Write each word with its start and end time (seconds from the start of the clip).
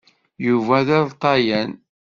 Yuba 0.47 0.77
d 0.87 0.89
aṛṭayan. 0.99 1.71